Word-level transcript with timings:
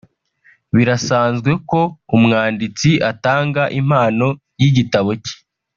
Birasanzwe 0.75 1.51
ko 1.69 1.81
umwanditsi 2.15 2.89
atanga 3.11 3.61
impano 3.79 4.27
y’igitabo 4.61 5.11
cye 5.23 5.35